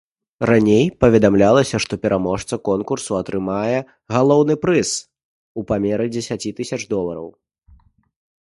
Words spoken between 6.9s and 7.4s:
долараў.